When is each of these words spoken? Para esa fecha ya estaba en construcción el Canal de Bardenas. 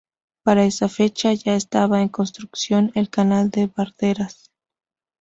Para 0.43 0.63
esa 0.65 0.89
fecha 0.89 1.31
ya 1.33 1.53
estaba 1.53 2.01
en 2.01 2.09
construcción 2.09 2.91
el 2.95 3.11
Canal 3.11 3.51
de 3.51 3.67
Bardenas. 3.67 4.45